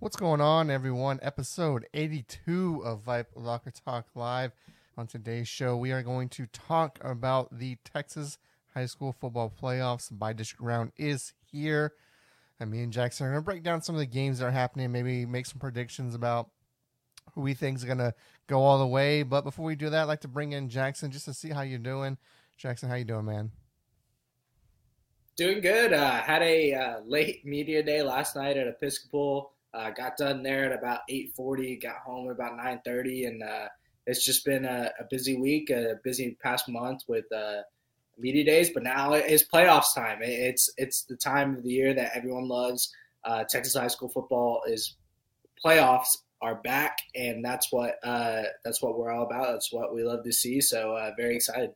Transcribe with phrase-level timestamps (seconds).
[0.00, 1.18] What's going on, everyone?
[1.22, 4.52] Episode 82 of VYPE Locker Talk Live.
[4.96, 8.38] On today's show, we are going to talk about the Texas
[8.74, 10.16] High School Football Playoffs.
[10.16, 11.94] Bi-district round is here.
[12.60, 14.50] And me and Jackson are going to break down some of the games that are
[14.52, 16.48] happening, maybe make some predictions about
[17.34, 18.14] who we think is going to
[18.46, 19.24] go all the way.
[19.24, 21.62] But before we do that, I'd like to bring in Jackson just to see how
[21.62, 22.18] you're doing.
[22.56, 23.50] Jackson, how you doing, man?
[25.36, 25.92] Doing good.
[25.92, 29.54] Uh, had a uh, late media day last night at Episcopal.
[29.74, 31.80] Uh, got done there at about 8:40.
[31.80, 33.68] Got home at about 9:30, and uh,
[34.06, 37.62] it's just been a, a, busy week, a busy past month with uh,
[38.16, 38.70] media days.
[38.70, 40.18] But now it's playoffs time.
[40.22, 42.92] It's it's the time of the year that everyone loves.
[43.24, 44.96] Uh, Texas high school football is
[45.64, 49.52] playoffs are back, and that's what that's what we're all about.
[49.52, 50.60] That's what we love to see.
[50.60, 51.72] So very excited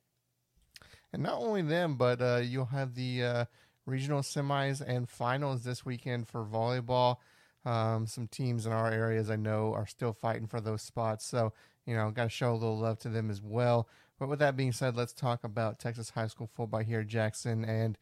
[1.12, 3.44] and not only them, but uh, you'll have the uh,
[3.86, 7.16] regional semis and finals this weekend for volleyball.
[7.64, 11.52] Um, some teams in our areas I know are still fighting for those spots, so
[11.86, 13.88] you know, got to show a little love to them as well.
[14.18, 17.64] But with that being said, let's talk about Texas high school football here, Jackson.
[17.64, 17.98] And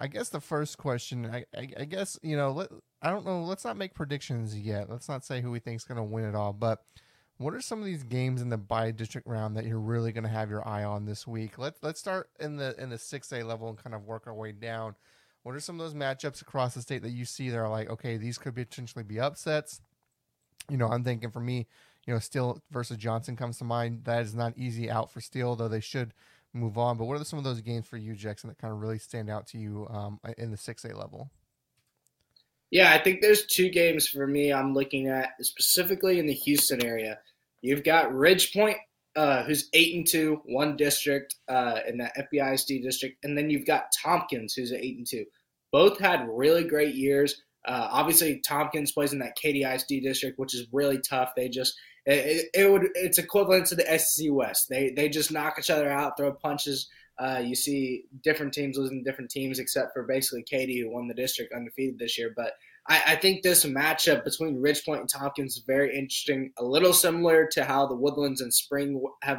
[0.00, 2.70] I guess the first question, I, I, I guess you know, let,
[3.02, 3.42] I don't know.
[3.42, 4.88] Let's not make predictions yet.
[4.88, 6.84] Let's not say who we think is going to win it all, but
[7.38, 10.30] what are some of these games in the bi-district round that you're really going to
[10.30, 11.58] have your eye on this week?
[11.58, 14.34] Let's let's start in the in the six A level and kind of work our
[14.34, 14.94] way down.
[15.42, 17.88] What are some of those matchups across the state that you see that are like,
[17.88, 19.80] okay, these could potentially be upsets?
[20.68, 21.66] You know, I'm thinking for me,
[22.06, 24.04] you know, Steele versus Johnson comes to mind.
[24.04, 26.12] That is not easy out for Steele, though they should
[26.52, 26.98] move on.
[26.98, 29.30] But what are some of those games for you, Jackson, that kind of really stand
[29.30, 31.30] out to you um, in the six A level?
[32.70, 36.84] Yeah, I think there's two games for me I'm looking at specifically in the Houston
[36.84, 37.18] area.
[37.62, 38.76] You've got Ridge Point,
[39.16, 43.66] uh, who's eight and two, one district uh, in that FBISD district, and then you've
[43.66, 45.24] got Tompkins, who's eight and two.
[45.72, 47.42] Both had really great years.
[47.64, 51.32] Uh, obviously, Tompkins plays in that Katy ISD district, which is really tough.
[51.36, 51.74] They just
[52.06, 54.68] it, it, would it's equivalent to the SEC West.
[54.68, 56.88] They they just knock each other out, throw punches.
[57.18, 61.14] Uh, you see different teams losing different teams, except for basically Katy, who won the
[61.14, 62.32] district undefeated this year.
[62.34, 62.54] But
[62.90, 66.52] I, I think this matchup between Ridgepoint and Tompkins is very interesting.
[66.58, 69.38] A little similar to how the Woodlands and Spring have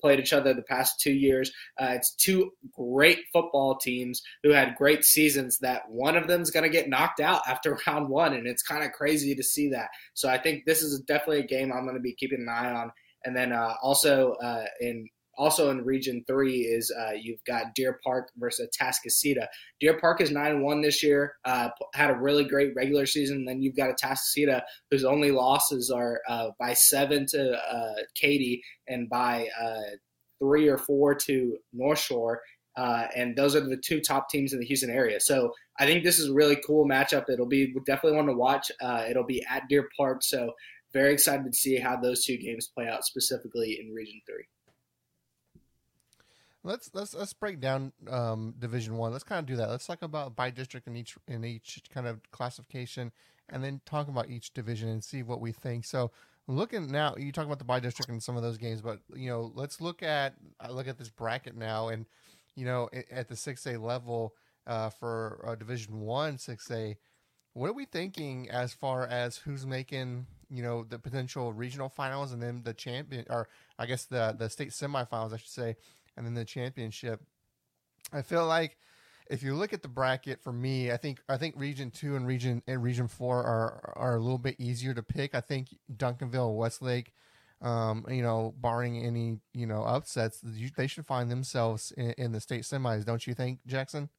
[0.00, 1.50] played each other the past two years.
[1.80, 5.58] Uh, it's two great football teams who had great seasons.
[5.58, 8.62] That one of them is going to get knocked out after round one, and it's
[8.62, 9.88] kind of crazy to see that.
[10.14, 12.72] So I think this is definitely a game I'm going to be keeping an eye
[12.72, 12.92] on.
[13.24, 15.08] And then uh, also uh, in
[15.40, 19.46] also in Region Three is uh, you've got Deer Park versus Atascocita.
[19.80, 21.36] Deer Park is nine one this year.
[21.46, 23.46] Uh, had a really great regular season.
[23.46, 29.08] Then you've got Atascocita, whose only losses are uh, by seven to uh, Katy and
[29.08, 29.96] by uh,
[30.38, 32.42] three or four to North Shore.
[32.76, 35.20] Uh, and those are the two top teams in the Houston area.
[35.20, 37.30] So I think this is a really cool matchup.
[37.30, 38.70] It'll be definitely one to watch.
[39.08, 40.22] it'll be at Deer Park.
[40.22, 40.52] So
[40.92, 44.44] very excited to see how those two games play out specifically in Region Three.
[46.62, 49.12] Let's let's let's break down um, Division One.
[49.12, 49.70] Let's kind of do that.
[49.70, 53.12] Let's talk about bi-district in each in each kind of classification,
[53.48, 55.86] and then talk about each division and see what we think.
[55.86, 56.10] So,
[56.46, 59.50] looking now, you talk about the bi-district and some of those games, but you know,
[59.54, 62.04] let's look at uh, look at this bracket now, and
[62.54, 64.34] you know, at the six A level
[64.66, 66.98] uh, for uh, Division One six A,
[67.54, 72.32] what are we thinking as far as who's making you know the potential regional finals
[72.32, 73.48] and then the champion, or
[73.78, 75.76] I guess the the state semifinals, I should say
[76.20, 77.22] and then the championship.
[78.12, 78.76] I feel like
[79.30, 82.26] if you look at the bracket for me, I think I think Region Two and
[82.26, 85.34] Region and Region Four are are a little bit easier to pick.
[85.34, 87.14] I think Duncanville, Westlake,
[87.62, 90.42] um, you know, barring any you know upsets,
[90.76, 93.06] they should find themselves in, in, the state semis.
[93.06, 94.10] Don't you think, Jackson?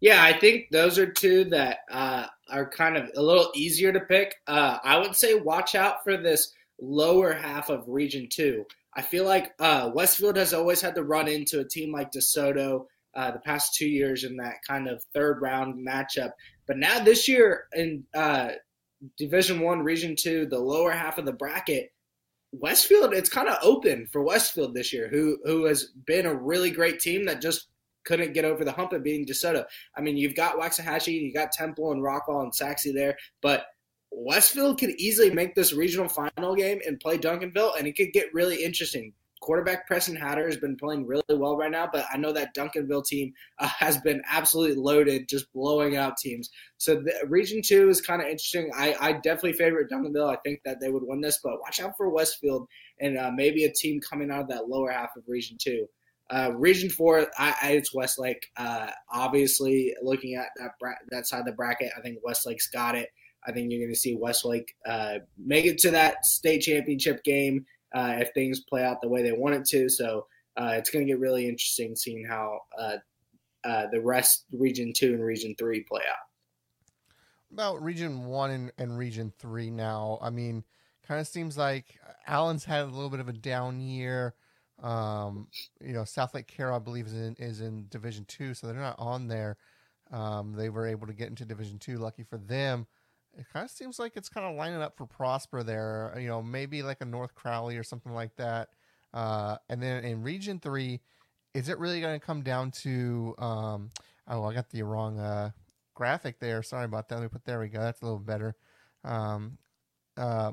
[0.00, 4.00] Yeah, I think those are two that uh, are kind of a little easier to
[4.00, 4.34] pick.
[4.48, 8.64] Uh, I would say watch out for this lower half of Region Two.
[8.96, 12.86] I feel like uh, Westfield has always had to run into a team like DeSoto
[13.14, 16.30] uh, the past two years in that kind of third round matchup.
[16.66, 18.50] But now this year in uh,
[19.18, 21.90] Division One, Region Two, the lower half of the bracket,
[22.52, 26.70] Westfield, it's kind of open for Westfield this year, who who has been a really
[26.70, 27.68] great team that just
[28.04, 29.64] couldn't get over the hump of being DeSoto.
[29.96, 33.64] I mean, you've got Waxahachie, you got Temple and Rockwall and Sachse there, but
[34.16, 38.32] Westfield could easily make this regional final game and play Duncanville, and it could get
[38.32, 39.12] really interesting.
[39.40, 43.04] Quarterback Preston Hatter has been playing really well right now, but I know that Duncanville
[43.04, 46.48] team uh, has been absolutely loaded, just blowing out teams.
[46.78, 48.70] So the, Region Two is kind of interesting.
[48.74, 50.32] I, I definitely favor Duncanville.
[50.32, 52.66] I think that they would win this, but watch out for Westfield
[53.00, 55.86] and uh, maybe a team coming out of that lower half of Region Two.
[56.30, 58.46] Uh, region four, I, I, it's Westlake.
[58.56, 62.94] Uh, obviously, looking at that bra- that side of the bracket, I think Westlake's got
[62.94, 63.10] it.
[63.46, 67.66] I think you're going to see Westlake uh, make it to that state championship game
[67.94, 69.88] uh, if things play out the way they want it to.
[69.88, 70.26] So
[70.56, 72.96] uh, it's going to get really interesting seeing how uh,
[73.64, 76.16] uh, the rest, Region 2 and Region 3, play out.
[77.52, 80.18] About Region 1 and, and Region 3 now.
[80.20, 80.64] I mean,
[81.06, 84.34] kind of seems like Allen's had a little bit of a down year.
[84.82, 85.48] Um,
[85.80, 88.98] you know, Southlake Carroll, I believe, is in, is in Division 2, so they're not
[88.98, 89.56] on there.
[90.10, 91.98] Um, they were able to get into Division 2.
[91.98, 92.86] Lucky for them
[93.38, 96.14] it kind of seems like it's kind of lining up for Prosper there.
[96.18, 98.68] You know, maybe like a North Crowley or something like that.
[99.12, 101.00] Uh, and then in Region Three,
[101.54, 103.34] is it really going to come down to?
[103.38, 103.90] Um,
[104.28, 105.50] oh, I got the wrong uh,
[105.94, 106.62] graphic there.
[106.62, 107.16] Sorry about that.
[107.16, 107.80] Let me put there we go.
[107.80, 108.56] That's a little better.
[109.04, 109.58] Um,
[110.16, 110.52] uh,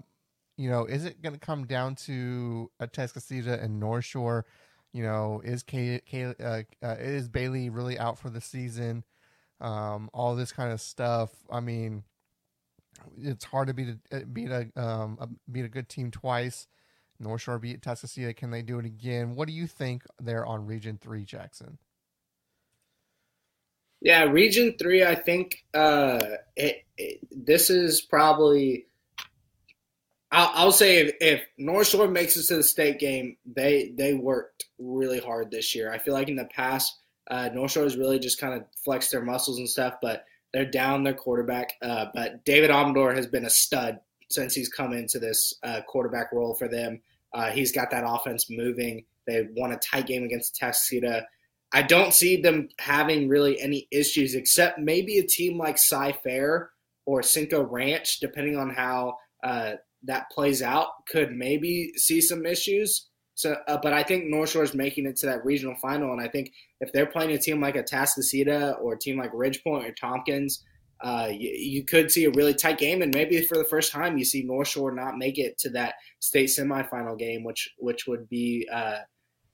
[0.57, 4.45] you know, is it going to come down to a Atascocita and North Shore?
[4.93, 9.03] You know, is Kay, Kay, uh, uh, is Bailey really out for the season?
[9.59, 11.31] Um, all this kind of stuff.
[11.49, 12.03] I mean,
[13.19, 16.68] it's hard to beat a uh, beat a, um, a beat a good team twice.
[17.19, 18.36] North Shore beat Atascocita.
[18.36, 19.36] Can they do it again?
[19.36, 21.77] What do you think there on Region Three, Jackson?
[24.01, 25.03] Yeah, Region Three.
[25.03, 26.21] I think uh,
[26.56, 28.88] it, it, this is probably.
[30.33, 34.13] I'll, I'll say if, if, North Shore makes it to the state game, they they
[34.13, 35.92] worked really hard this year.
[35.92, 36.98] I feel like in the past,
[37.30, 40.65] uh, North Shore has really just kind of flexed their muscles and stuff, but they're
[40.65, 44.00] down their quarterback, uh, but David Amador has been a stud
[44.30, 47.01] since he's come into this uh, quarterback role for them.
[47.33, 49.06] Uh, he's got that offense moving.
[49.27, 51.24] They won a tight game against Atascocita.
[51.74, 56.71] I don't see them having really any issues, except maybe a team like Cy Fair
[57.06, 63.07] or Cinco Ranch, depending on how uh, that plays out, could maybe see some issues.
[63.41, 66.21] So, uh, but I think North Shore is making it to that regional final, and
[66.21, 69.91] I think if they're playing a team like Atascocita or a team like Ridgepoint or
[69.93, 70.63] Tompkins,
[71.03, 74.19] uh, you, you, could see a really tight game, and maybe for the first time
[74.19, 78.29] you see North Shore not make it to that state semifinal game, which which would
[78.29, 78.97] be, uh,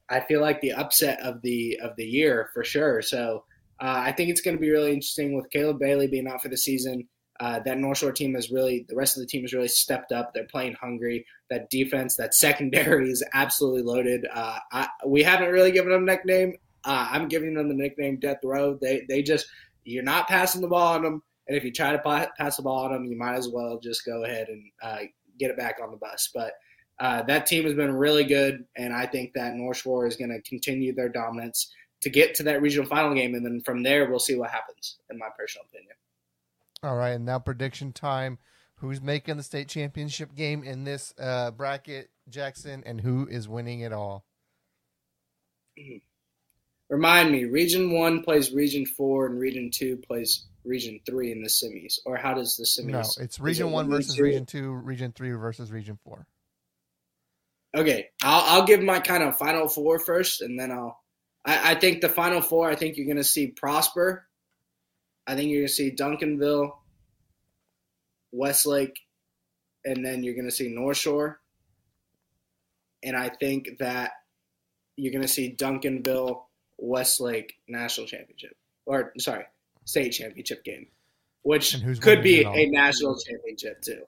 [0.10, 3.02] I feel like the upset of the of the year for sure.
[3.02, 3.46] So
[3.80, 6.50] uh, I think it's going to be really interesting with Caleb Bailey being out for
[6.50, 7.08] the season.
[7.40, 10.12] Uh, that North Shore team has really, the rest of the team has really stepped
[10.12, 10.34] up.
[10.34, 11.26] They're playing hungry.
[11.50, 14.26] That defense, that secondary is absolutely loaded.
[14.34, 16.56] Uh, I, we haven't really given them a nickname.
[16.84, 18.78] Uh, I'm giving them the nickname Death Row.
[18.82, 19.46] They, they just,
[19.84, 21.22] you're not passing the ball on them.
[21.48, 24.06] And if you try to pass the ball on them, you might as well just
[24.06, 25.00] go ahead and uh,
[25.40, 26.30] get it back on the bus.
[26.34, 26.54] But
[27.00, 28.66] uh, that team has been really good.
[28.76, 32.44] And I think that North Shore is going to continue their dominance to get to
[32.44, 33.36] that regional final game.
[33.36, 35.96] And then from there, we'll see what happens, in my personal opinion.
[36.84, 38.38] All right, and now prediction time.
[38.80, 43.80] Who's making the state championship game in this uh, bracket, Jackson, and who is winning
[43.80, 44.24] it all?
[46.88, 51.50] Remind me, Region One plays Region Four, and Region Two plays Region Three in the
[51.50, 51.98] semis.
[52.06, 52.92] Or how does the semis?
[52.92, 54.24] No, it's Region One versus two?
[54.24, 56.28] Region Two, Region Three versus Region Four.
[57.76, 61.02] Okay, I'll, I'll give my kind of final four first, and then I'll.
[61.44, 62.70] I, I think the final four.
[62.70, 64.27] I think you're going to see Prosper
[65.28, 66.72] I think you're going to see Duncanville,
[68.32, 69.06] Westlake,
[69.84, 71.42] and then you're going to see North Shore.
[73.04, 74.12] And I think that
[74.96, 76.42] you're going to see Duncanville,
[76.78, 79.46] Westlake national championship, or sorry,
[79.84, 80.88] state championship game,
[81.42, 84.04] which could be a national championship too.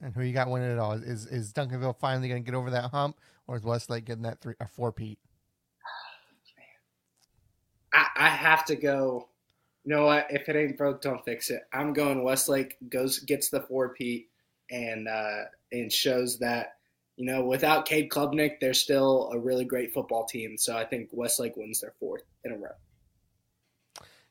[0.00, 0.92] And who you got winning it all?
[0.92, 4.40] Is is Duncanville finally going to get over that hump, or is Westlake getting that
[4.40, 5.18] three or four-peat?
[7.92, 9.28] I, I have to go
[9.88, 10.26] you know what?
[10.28, 11.62] If it ain't broke, don't fix it.
[11.72, 14.28] I'm going Westlake goes gets the four-peat
[14.70, 16.74] and uh, and shows that
[17.16, 20.58] you know without Cade Klubnik, they're still a really great football team.
[20.58, 22.68] So I think Westlake wins their fourth in a row.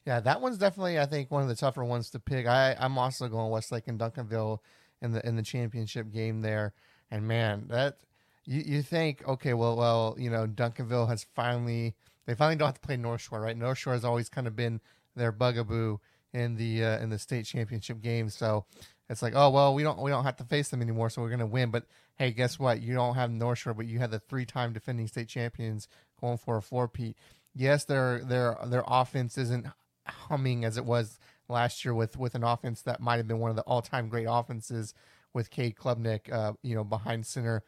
[0.06, 2.46] Yeah, that one's definitely I think one of the tougher ones to pick.
[2.46, 4.60] I I'm also going Westlake and Duncanville
[5.02, 6.76] in the in the championship game there.
[7.10, 7.98] And man, that
[8.46, 11.96] you you think okay, well well you know Duncanville has finally
[12.28, 13.58] they finally don't have to play North Shore, right?
[13.58, 14.82] North Shore has always kind of been
[15.18, 15.98] their bugaboo
[16.34, 18.30] in the uh, in the state championship game.
[18.30, 18.66] So
[19.10, 21.30] it's like, oh well, we don't we don't have to face them anymore, so we're
[21.30, 21.72] gonna win.
[21.72, 22.82] But hey, guess what?
[22.82, 25.88] You don't have North Shore, but you have the three time defending state champions
[26.20, 27.18] going for a four-peat.
[27.54, 29.68] Yes, their their their offense isn't
[30.06, 31.20] humming as it was
[31.50, 34.10] last year with with an offense that might have been one of the all time
[34.10, 34.94] great offenses
[35.34, 37.64] with Cade Klubnik, uh, you know, behind center.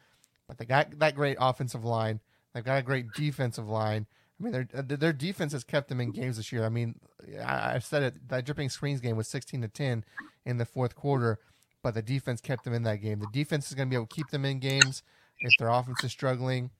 [0.48, 2.20] But they got that great offensive line.
[2.53, 4.08] They've got a great defensive line.
[4.39, 6.65] I mean, their uh, their defense has kept them in games this year.
[6.65, 6.96] I mean,
[7.43, 8.29] I, have said it.
[8.29, 10.05] That Dripping Springs game was sixteen to ten
[10.46, 11.39] in the fourth quarter,
[11.84, 13.19] but the defense kept them in that game.
[13.19, 15.03] The defense is going to be able to keep them in games
[15.39, 16.72] if their offense is struggling.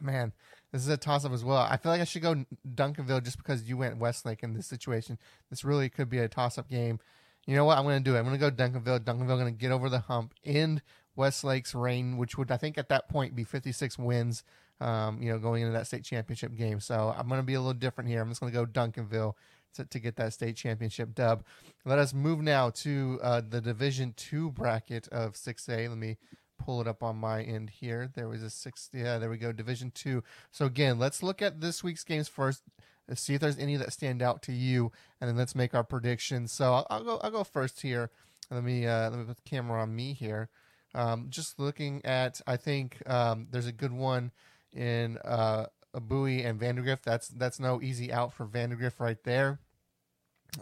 [0.00, 0.32] Man,
[0.72, 1.58] this is a toss up as well.
[1.58, 5.18] I feel like I should go Duncanville just because you went Westlake in this situation.
[5.50, 6.98] This really could be a toss up game.
[7.46, 7.78] You know what?
[7.78, 8.18] I'm going to do it.
[8.18, 9.00] I'm going to go Duncanville.
[9.00, 10.82] Duncanville going to get over the hump, end
[11.16, 14.42] Westlake's reign, which would I think at that point be 56 wins.
[14.80, 16.80] Um, you know, going into that state championship game.
[16.80, 18.20] So I'm going to be a little different here.
[18.20, 19.34] I'm just going to go Duncanville
[19.76, 21.44] to, to get that state championship dub.
[21.84, 25.88] Let us move now to uh, the Division Two bracket of 6A.
[25.88, 26.16] Let me
[26.58, 28.10] pull it up on my end here.
[28.14, 28.90] There was a six.
[28.92, 29.52] Yeah, there we go.
[29.52, 30.22] Division Two.
[30.50, 32.62] So again, let's look at this week's games first.
[33.08, 34.90] Let's see if there's any that stand out to you,
[35.20, 36.52] and then let's make our predictions.
[36.52, 37.20] So I'll, I'll go.
[37.22, 38.10] I'll go first here.
[38.50, 40.48] Let me uh, let me put the camera on me here.
[40.94, 44.30] Um, just looking at, I think um, there's a good one
[44.74, 47.04] in uh, Bowie and Vandegrift.
[47.04, 49.60] That's that's no easy out for Vandegrift right there.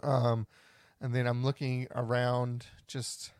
[0.01, 0.47] Um,
[1.01, 3.31] and then I'm looking around, just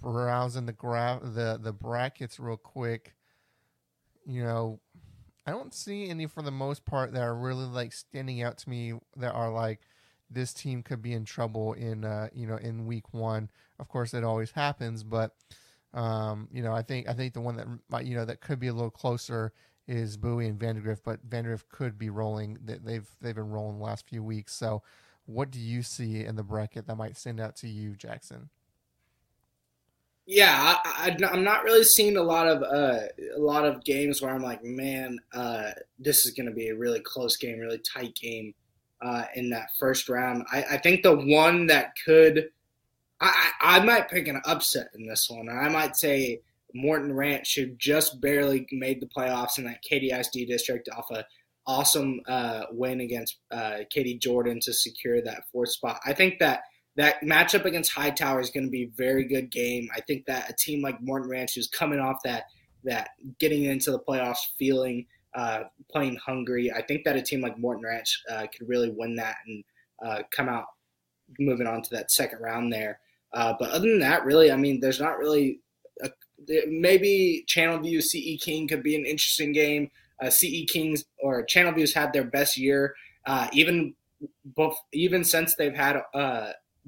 [0.00, 3.14] browsing the graph, the the brackets real quick.
[4.24, 4.80] You know,
[5.46, 8.68] I don't see any for the most part that are really like standing out to
[8.68, 9.80] me that are like
[10.30, 13.50] this team could be in trouble in uh, you know in week one.
[13.78, 15.34] Of course, it always happens, but
[15.94, 18.58] um, you know I think I think the one that might you know that could
[18.58, 19.52] be a little closer
[19.86, 22.58] is Bowie and Vandegrift, but Vandegrift could be rolling.
[22.62, 24.54] They've they've been rolling the last few weeks.
[24.54, 24.82] So,
[25.26, 28.50] what do you see in the bracket that might stand out to you, Jackson?
[30.30, 34.30] Yeah, I, am not really seeing a lot of uh, a lot of games where
[34.30, 38.14] I'm like, man, uh, this is going to be a really close game, really tight
[38.14, 38.52] game
[39.00, 40.44] uh, in that first round.
[40.52, 42.50] I, I, think the one that could,
[43.20, 45.48] I, I might pick an upset in this one.
[45.48, 46.42] I might say
[46.74, 51.24] Morton Ranch, who just barely made the playoffs in that Katy ISD district off a
[51.66, 56.00] awesome uh, win against uh, Katy Jordan to secure that fourth spot.
[56.06, 56.62] I think that
[56.96, 59.88] that matchup against Hightower is going to be a very good game.
[59.94, 62.44] I think that a team like Morton Ranch, who's coming off that
[62.84, 67.58] that getting into the playoffs, feeling uh, playing hungry, I think that a team like
[67.58, 69.64] Morton Ranch uh, could really win that and
[70.04, 70.64] uh, come out
[71.38, 73.00] moving on to that second round there.
[73.32, 75.60] Uh, but other than that, really, I mean, there's not really
[76.02, 76.10] a,
[76.66, 79.90] maybe Channelview CE King could be an interesting game.
[80.22, 82.94] Uh, CE Kings or Channelview's had their best year,
[83.26, 83.94] uh, even
[84.92, 86.00] even since they've had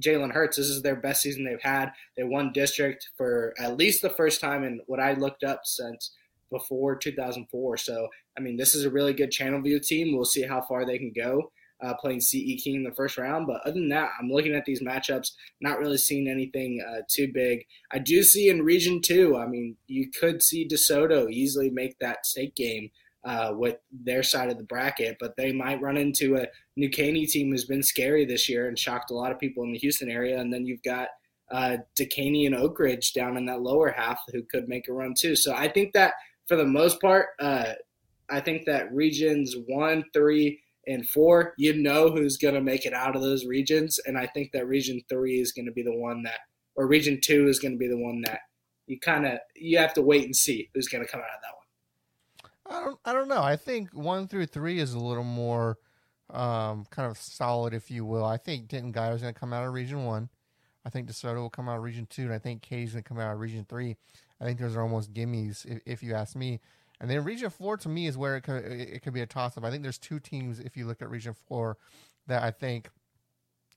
[0.01, 0.57] Jalen Hurts.
[0.57, 1.93] This is their best season they've had.
[2.17, 6.13] They won district for at least the first time in what I looked up since
[6.51, 7.77] before 2004.
[7.77, 10.17] So, I mean, this is a really good Channelview team.
[10.17, 13.47] We'll see how far they can go uh, playing CE King in the first round.
[13.47, 17.31] But other than that, I'm looking at these matchups, not really seeing anything uh, too
[17.33, 17.65] big.
[17.93, 22.27] I do see in Region 2, I mean, you could see DeSoto easily make that
[22.27, 22.91] state game
[23.25, 26.47] uh, with their side of the bracket, but they might run into a
[26.77, 29.73] New Caney team who's been scary this year and shocked a lot of people in
[29.73, 30.41] the Houston area.
[30.41, 31.09] And then you've got
[31.51, 35.15] uh, Dekaney and Oak Ridge down in that lower half who could make a run
[35.15, 35.37] too.
[35.37, 36.15] So I think that
[36.47, 37.73] for the most part, uh,
[38.31, 42.95] I think that regions one, three, and four, you know who's going to make it
[42.95, 43.99] out of those regions.
[44.07, 46.41] And I think that region three is going to be the one that,
[46.75, 48.41] or region two is going to be the one that
[48.87, 51.43] you kind of, you have to wait and see who's going to come out of
[51.43, 51.61] that one.
[52.67, 53.43] I don't I don't know.
[53.43, 55.77] I think one through three is a little more
[56.31, 58.25] um, kind of solid, if you will.
[58.25, 60.29] I think Denton Guy is going to come out of Region One.
[60.85, 63.09] I think DeSoto will come out of Region Two, and I think Katy's going to
[63.09, 63.97] come out of Region Three.
[64.41, 66.61] I think those are almost gimmies, if, if you ask me.
[67.01, 69.57] And then Region Four to me is where it could it could be a toss
[69.57, 69.65] up.
[69.65, 71.79] I think there's two teams if you look at Region Four
[72.27, 72.91] that I think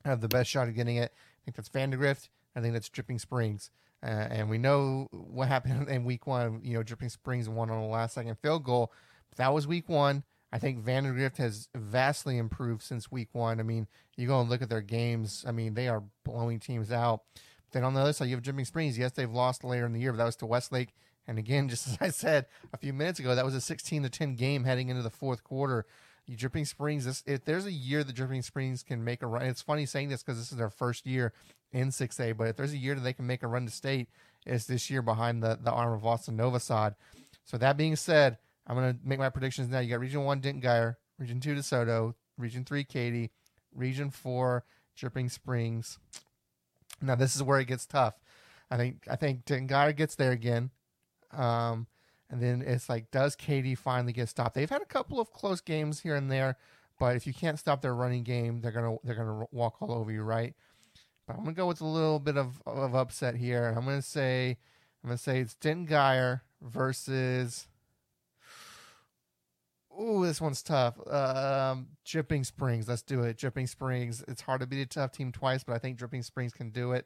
[0.05, 1.11] have the best shot of getting it.
[1.13, 2.29] I think that's Vandegrift.
[2.55, 3.71] I think that's Dripping Springs.
[4.03, 6.59] Uh, and we know what happened in week one.
[6.63, 8.91] You know, Dripping Springs won on the last second field goal.
[9.29, 10.23] But that was week one.
[10.51, 13.59] I think Vandegrift has vastly improved since week one.
[13.59, 15.43] I mean, you go and look at their games.
[15.47, 17.21] I mean, they are blowing teams out.
[17.33, 18.97] But then on the other side, you have Dripping Springs.
[18.97, 20.93] Yes, they've lost later in the year, but that was to Westlake.
[21.27, 24.09] And again, just as I said a few minutes ago, that was a 16 to
[24.09, 25.85] 10 game heading into the fourth quarter.
[26.25, 29.45] You Dripping Springs, this, if there's a year that Dripping Springs can make a run,
[29.45, 31.33] it's funny saying this because this is their first year
[31.73, 32.37] in 6A.
[32.37, 34.07] But if there's a year that they can make a run to state,
[34.45, 36.95] it's this year behind the, the arm of Austin Novosad.
[37.43, 39.79] So that being said, I'm going to make my predictions now.
[39.79, 40.95] You got Region 1, Denton Guyer.
[41.19, 42.13] Region 2, DeSoto.
[42.37, 43.31] Region 3, Katy.
[43.75, 44.63] Region 4,
[44.95, 45.99] Dripping Springs.
[47.01, 48.15] Now, this is where it gets tough.
[48.71, 50.71] I think I think Denton Guyer gets there again.
[51.35, 51.87] Um,
[52.29, 54.55] and then it's like, does Katy finally get stopped?
[54.55, 56.57] They've had a couple of close games here and there,
[56.99, 60.11] but if you can't stop their running game, they're gonna they're gonna walk all over
[60.11, 60.55] you, right?
[61.27, 63.73] But I'm gonna go with a little bit of, of upset here.
[63.75, 64.57] I'm gonna say
[65.03, 67.67] I'm gonna say it's Denton Guyer versus.
[70.01, 70.95] Ooh, this one's tough.
[71.07, 72.87] Um, Dripping Springs.
[72.87, 73.37] Let's do it.
[73.37, 74.23] Dripping Springs.
[74.27, 76.93] It's hard to beat a tough team twice, but I think Dripping Springs can do
[76.93, 77.05] it.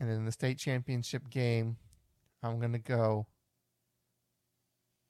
[0.00, 1.76] And in the state championship game,
[2.42, 3.26] I'm gonna go.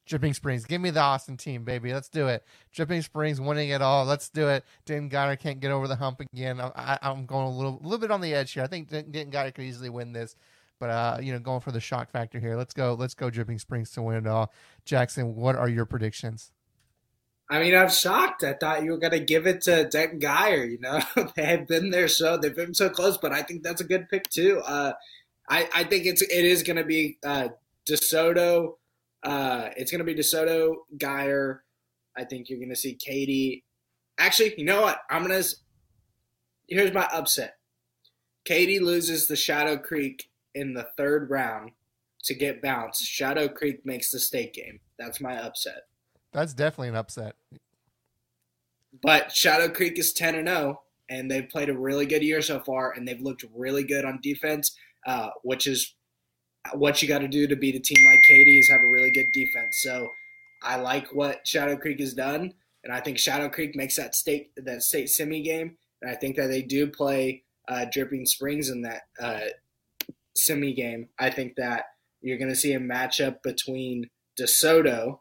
[0.06, 0.64] Dripping Springs.
[0.64, 1.92] Give me the Austin team, baby.
[1.92, 2.44] Let's do it.
[2.72, 4.04] Dripping Springs winning it all.
[4.04, 4.64] Let's do it.
[4.84, 6.60] Denton Guyer can't get over the hump again.
[6.60, 8.62] I, am going a little, little bit on the edge here.
[8.62, 10.36] I think Denton Guyer could easily win this,
[10.78, 12.56] but uh, you know, going for the shock factor here.
[12.56, 12.94] Let's go.
[12.94, 13.30] Let's go.
[13.30, 14.52] Dripping Springs to win it all.
[14.84, 16.52] Jackson, what are your predictions?
[17.48, 18.42] I mean, I'm shocked.
[18.42, 20.68] I thought you were going to give it to Denton Guyer.
[20.70, 21.00] You know,
[21.36, 24.08] they have been there so they've been so close, but I think that's a good
[24.08, 24.62] pick too.
[24.64, 24.92] Uh,
[25.48, 27.48] I, I think it's it is going to be uh,
[27.88, 28.74] DeSoto.
[29.26, 31.58] Uh, it's going to be DeSoto, Guyer.
[32.16, 33.64] I think you're going to see Katy.
[34.18, 35.00] Actually, you know what?
[35.10, 35.56] I'm going to.
[36.68, 37.56] Here's my upset.
[38.44, 41.72] Katy loses the Shadow Creek in the third round
[42.22, 43.02] to get bounced.
[43.02, 44.78] Shadow Creek makes the state game.
[44.96, 45.82] That's my upset.
[46.32, 47.34] That's definitely an upset.
[49.02, 50.80] But Shadow Creek is 10 and 0,
[51.10, 54.20] and they've played a really good year so far, and they've looked really good on
[54.22, 55.95] defense, uh, which is
[56.74, 59.10] what you got to do to beat a team like Katy is have a really
[59.10, 59.80] good defense.
[59.82, 60.10] So
[60.62, 62.54] I like what Shadow Creek has done,
[62.84, 66.36] and I think Shadow Creek makes that state that state semi game, and I think
[66.36, 69.46] that they do play uh, Dripping Springs in that uh,
[70.36, 71.08] semi game.
[71.18, 71.84] I think that
[72.20, 74.08] you're going to see a matchup between
[74.38, 75.20] DeSoto.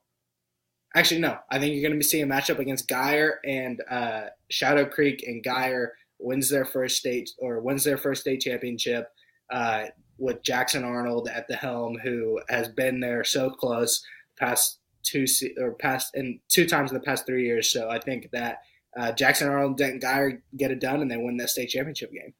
[0.95, 1.37] Actually, no.
[1.51, 5.23] I think you're going to be seeing a matchup against Guyer and uh, Shadow Creek,
[5.27, 9.09] and Guyer wins their first state or wins their first state championship.
[9.51, 9.85] Uh,
[10.17, 14.03] with Jackson Arnold at the helm, who has been there so close
[14.37, 15.25] past two
[15.59, 17.71] or past and two times in the past three years.
[17.71, 18.59] So I think that
[18.97, 22.33] uh, Jackson Arnold, Denton Guyer get it done, and they win that state championship game.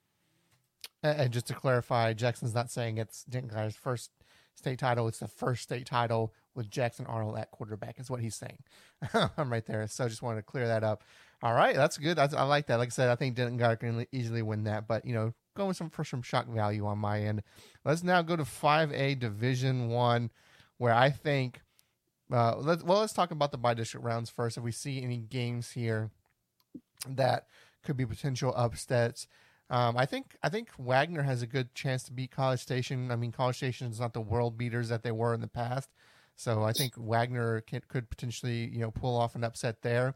[1.04, 4.12] And just to clarify, Jackson's not saying it's Denton Guyer's first
[4.56, 8.00] state title; it's the first state title with Jackson Arnold at quarterback.
[8.00, 8.58] Is what he's saying.
[9.38, 9.86] I'm right there.
[9.88, 11.04] So just wanted to clear that up.
[11.44, 12.18] All right, that's good.
[12.18, 12.78] That's, I like that.
[12.78, 14.88] Like I said, I think Denton Guyer can easily win that.
[14.88, 17.44] But you know, going some for some shock value on my end.
[17.84, 20.32] Let's now go to 5A Division One,
[20.78, 21.62] where I think.
[22.32, 24.58] Uh, let's well, let's talk about the bi-district rounds first.
[24.58, 26.10] If we see any games here
[27.08, 27.46] that
[27.84, 29.28] could be potential upsets,
[29.70, 33.12] um, I think I think Wagner has a good chance to beat College Station.
[33.12, 35.90] I mean, College Station is not the world beaters that they were in the past,
[36.36, 40.16] so I think Wagner can, could potentially you know pull off an upset there.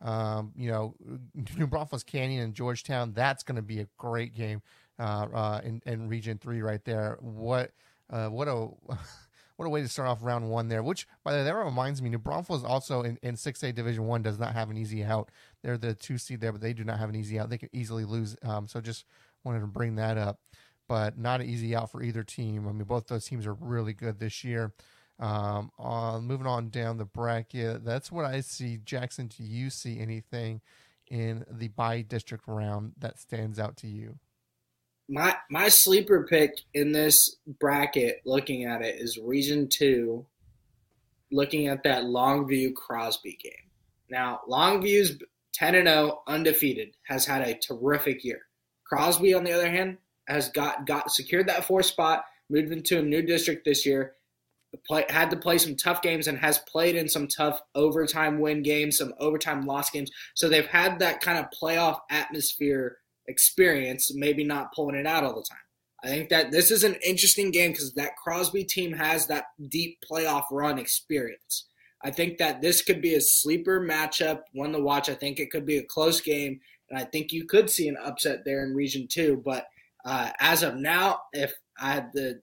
[0.00, 0.94] Um, you know,
[1.56, 3.12] New Braunfels Canyon and Georgetown.
[3.12, 4.62] That's going to be a great game
[4.98, 7.18] uh, uh, in, in Region Three right there.
[7.20, 7.72] What
[8.10, 8.68] uh, what a
[9.56, 10.82] what a way to start off round one there.
[10.82, 14.22] Which by the way, that reminds me, New Braunfels also in six A Division One
[14.22, 15.30] does not have an easy out.
[15.62, 17.50] They're the two seed there, but they do not have an easy out.
[17.50, 18.36] They could easily lose.
[18.42, 19.04] Um, so just
[19.44, 20.40] wanted to bring that up,
[20.88, 22.68] but not an easy out for either team.
[22.68, 24.72] I mean, both those teams are really good this year.
[25.20, 28.78] Um, on moving on down the bracket, that's what I see.
[28.84, 30.60] Jackson, do you see anything
[31.08, 34.18] in the bi-district round that stands out to you?
[35.08, 40.26] My my sleeper pick in this bracket, looking at it, is Region Two.
[41.32, 43.70] Looking at that Longview Crosby game.
[44.08, 45.18] Now, Longview's
[45.52, 48.42] ten and zero, undefeated, has had a terrific year.
[48.86, 49.98] Crosby, on the other hand,
[50.28, 54.14] has got got secured that fourth spot, moved into a new district this year,
[54.86, 58.62] play, had to play some tough games and has played in some tough overtime win
[58.62, 60.10] games, some overtime loss games.
[60.34, 65.34] So they've had that kind of playoff atmosphere experience, maybe not pulling it out all
[65.34, 65.58] the time.
[66.02, 69.98] I think that this is an interesting game because that Crosby team has that deep
[70.10, 71.66] playoff run experience.
[72.02, 75.08] I think that this could be a sleeper matchup, one to watch.
[75.08, 76.60] I think it could be a close game,
[76.90, 79.40] and I think you could see an upset there in Region Two.
[79.42, 79.66] But
[80.04, 82.34] uh, as of now, if I had to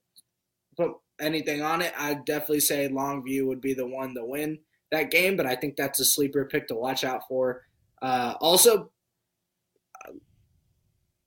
[0.76, 0.90] put
[1.22, 4.58] anything on it, I'd definitely say Longview would be the one to win
[4.90, 7.62] that game, but I think that's a sleeper pick to watch out for.
[8.00, 8.90] Uh, also,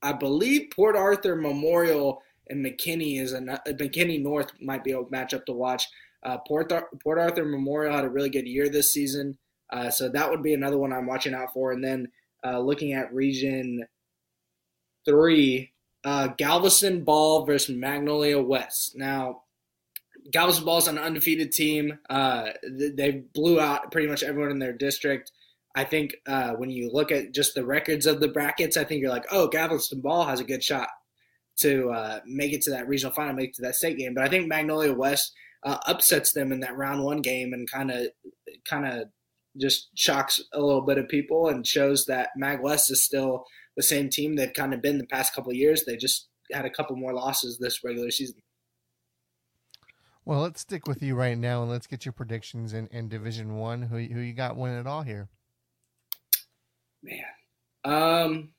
[0.01, 5.45] I believe Port Arthur Memorial and McKinney is a McKinney North might be a matchup
[5.45, 5.87] to watch.
[6.23, 6.71] Uh, Port
[7.03, 9.37] Port Arthur Memorial had a really good year this season,
[9.71, 11.71] uh, so that would be another one I'm watching out for.
[11.71, 12.07] And then
[12.45, 13.83] uh, looking at Region
[15.05, 15.71] Three,
[16.03, 18.95] uh, Galveston Ball versus Magnolia West.
[18.95, 19.43] Now,
[20.31, 21.99] Galveston Ball is an undefeated team.
[22.09, 25.31] Uh, they blew out pretty much everyone in their district.
[25.75, 29.01] I think uh, when you look at just the records of the brackets, I think
[29.01, 30.87] you're like, oh, Galveston Ball has a good shot
[31.57, 34.13] to uh, make it to that regional final, make it to that state game.
[34.13, 35.33] But I think Magnolia West
[35.63, 38.07] uh, upsets them in that round one game and kind of
[38.67, 39.09] kind of
[39.59, 43.45] just shocks a little bit of people and shows that Mag West is still
[43.77, 45.83] the same team they've kind of been the past couple years.
[45.83, 48.35] They just had a couple more losses this regular season.
[50.25, 53.57] Well, let's stick with you right now and let's get your predictions in, in Division
[53.57, 53.83] One.
[53.83, 55.29] Who who you got winning it all here?
[57.03, 57.23] Man,
[57.83, 58.49] um,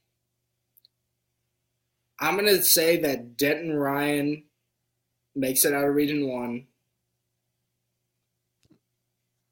[2.20, 4.44] I'm gonna say that Denton Ryan
[5.34, 6.66] makes it out of Region One.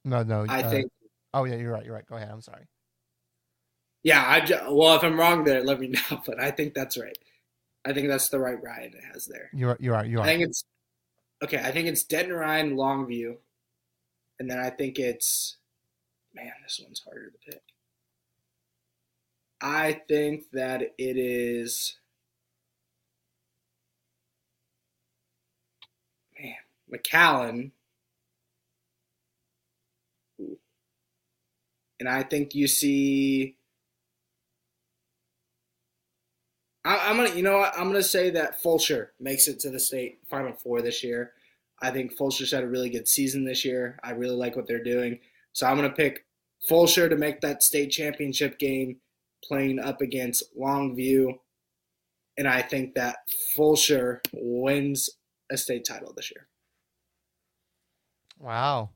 [0.05, 0.47] No, no.
[0.49, 0.91] I uh, think.
[1.33, 1.85] Oh yeah, you're right.
[1.85, 2.07] You're right.
[2.07, 2.31] Go ahead.
[2.31, 2.69] I'm sorry.
[4.05, 6.23] Yeah, I ju- well, if I'm wrong there, let me know.
[6.25, 7.19] But I think that's right.
[7.85, 9.51] I think that's the right Ryan it has there.
[9.53, 10.09] You're you're right.
[10.09, 10.39] You're I right.
[10.39, 10.65] think it's
[11.45, 11.59] okay.
[11.59, 13.37] I think it's Denton Ryan, Longview,
[14.39, 15.57] and then I think it's
[16.35, 16.53] man.
[16.63, 17.63] This one's harder to pick.
[19.61, 21.97] I think that it is
[26.39, 26.55] man
[26.93, 27.71] McAllen,
[32.01, 33.57] and I think you see.
[36.85, 37.73] I, I'm gonna, you know what?
[37.77, 41.33] I'm gonna say that Fulshear makes it to the state final four this year.
[41.81, 43.99] I think Fulshear's had a really good season this year.
[44.03, 45.21] I really like what they're doing,
[45.53, 46.25] so I'm gonna pick
[46.69, 48.99] Fulshear to make that state championship game,
[49.43, 51.39] playing up against Longview,
[52.37, 53.19] and I think that
[53.57, 55.11] Fulshear wins
[55.51, 56.49] a state title this year.
[58.39, 58.91] Wow.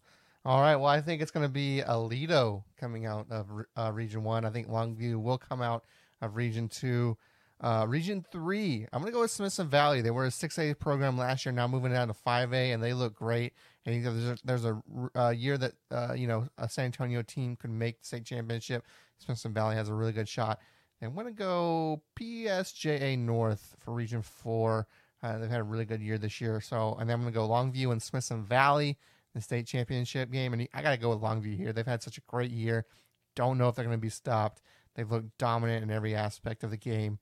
[0.44, 0.76] All right.
[0.76, 4.44] Well, I think it's going to be Aledo coming out of uh, Region One.
[4.44, 5.84] I think Longview will come out
[6.22, 7.16] of Region Two.
[7.60, 10.00] Uh, region three, I'm to go with Smithson Valley.
[10.00, 13.16] They were a 6A program last year, now moving down to 5A, and they look
[13.16, 13.52] great.
[13.84, 14.80] And there's a, there's a
[15.16, 18.84] uh, year that uh, you know a San Antonio team could make the state championship.
[19.18, 20.60] Smithson Valley has a really good shot.
[21.00, 24.86] And I'm to go PSJA North for Region Four.
[25.22, 26.60] Uh, they've had a really good year this year.
[26.60, 28.96] So, and then I'm to go Longview and Smithson Valley,
[29.34, 30.52] the state championship game.
[30.52, 31.72] And I got to go with Longview here.
[31.72, 32.86] They've had such a great year.
[33.34, 34.62] Don't know if they're to be stopped.
[34.94, 37.18] They've looked dominant in every aspect of the game.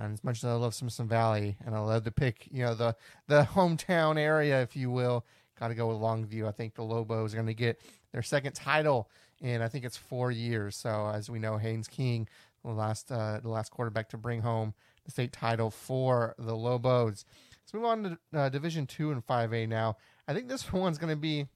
[0.00, 2.74] And as much as I love Smithson Valley, and I love to pick, you know,
[2.74, 2.96] the
[3.28, 5.26] the hometown area, if you will,
[5.58, 6.48] got to go with Longview.
[6.48, 7.80] I think the Lobos are going to get
[8.12, 9.10] their second title
[9.40, 10.76] in I think it's four years.
[10.76, 12.28] So as we know, Haynes King,
[12.64, 14.72] the last uh, the last quarterback to bring home
[15.04, 17.26] the state title for the Lobos.
[17.62, 19.98] Let's move on to uh, Division Two and Five A now.
[20.26, 21.46] I think this one's going to be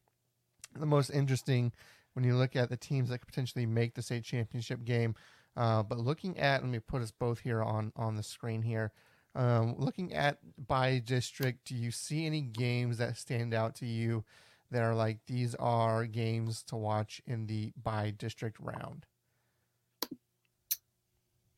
[0.79, 1.73] the most interesting
[2.13, 5.15] when you look at the teams that could potentially make the state championship game.
[5.57, 8.93] Uh, but looking at, let me put us both here on on the screen here.
[9.37, 14.25] Um, looking at bi-district, do you see any games that stand out to you
[14.71, 19.07] that are like these are games to watch in the bi-district round?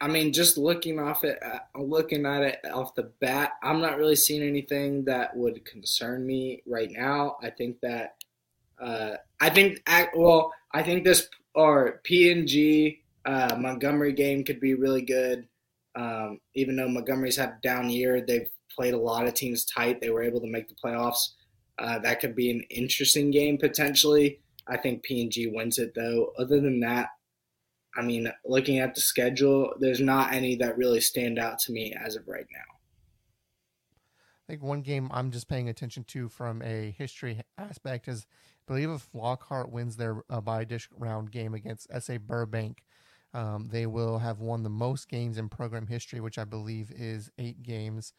[0.01, 3.97] I mean, just looking off it, uh, looking at it off the bat, I'm not
[3.97, 7.37] really seeing anything that would concern me right now.
[7.43, 8.17] I think that,
[8.79, 9.83] uh, I think,
[10.15, 15.49] well, I think this or PNG uh, Montgomery game could be really good.
[15.95, 20.01] Um, even though Montgomery's had a down year, they've played a lot of teams tight.
[20.01, 21.31] They were able to make the playoffs.
[21.79, 24.41] Uh, that could be an interesting game potentially.
[24.69, 26.33] I think P&G wins it though.
[26.39, 27.11] Other than that,
[27.97, 31.95] I mean, looking at the schedule, there's not any that really stand out to me
[31.95, 32.77] as of right now.
[34.49, 38.27] I think one game I'm just paying attention to from a history aspect is
[38.69, 42.83] I believe if Lockhart wins their uh, bi-district round game against SA Burbank,
[43.35, 47.31] um, they will have won the most games in program history, which I believe is
[47.39, 48.13] eight games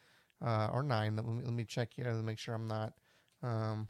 [0.45, 1.15] uh, or nine.
[1.15, 2.93] Let me, let me check here to make sure I'm not
[3.41, 3.87] um,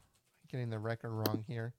[0.50, 1.74] getting the record wrong here.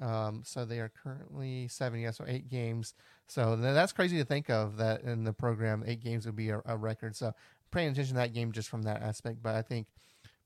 [0.00, 2.94] Um, so they are currently seven, yeah, so eight games.
[3.28, 6.60] So that's crazy to think of that in the program, eight games would be a,
[6.66, 7.16] a record.
[7.16, 7.32] So
[7.70, 9.86] paying attention to that game just from that aspect, but I think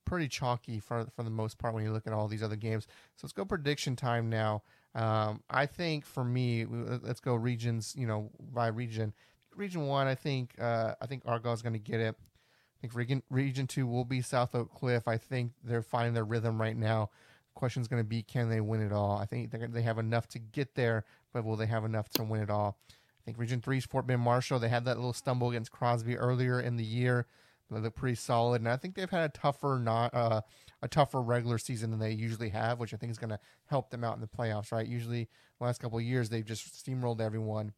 [0.04, 2.86] pretty chalky for for the most part when you look at all these other games.
[3.16, 4.62] So let's go prediction time now.
[4.94, 7.94] Um, I think for me, let's go regions.
[7.96, 9.12] You know, by region.
[9.54, 12.16] Region one, I think uh, I think Argyle going to get it.
[12.18, 15.06] I think region region two will be South Oak Cliff.
[15.06, 17.10] I think they're finding their rhythm right now.
[17.54, 19.18] Question is going to be, can they win it all?
[19.18, 22.40] I think they have enough to get there, but will they have enough to win
[22.40, 22.78] it all?
[22.88, 24.60] I think Region Three is Fort Bend Marshall.
[24.60, 27.26] They had that little stumble against Crosby earlier in the year.
[27.70, 30.40] They look pretty solid, and I think they've had a tougher not uh,
[30.82, 33.90] a tougher regular season than they usually have, which I think is going to help
[33.90, 34.72] them out in the playoffs.
[34.72, 34.86] Right?
[34.86, 35.28] Usually,
[35.58, 37.72] the last couple of years they've just steamrolled everyone,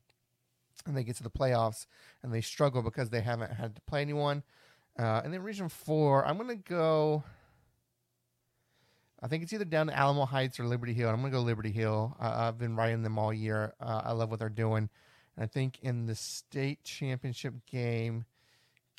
[0.86, 1.86] and they get to the playoffs
[2.22, 4.42] and they struggle because they haven't had to play anyone.
[4.98, 7.24] Uh, and then Region Four, I'm going to go.
[9.22, 11.08] I think it's either down to Alamo Heights or Liberty Hill.
[11.08, 12.16] I'm going to go Liberty Hill.
[12.20, 13.72] Uh, I've been riding them all year.
[13.80, 14.90] Uh, I love what they're doing.
[15.36, 18.24] And I think in the state championship game,